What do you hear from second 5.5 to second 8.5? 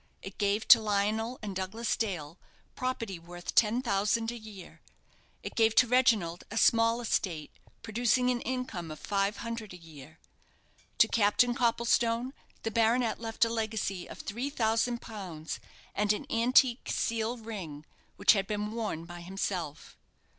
gave to Reginald a small estate, producing an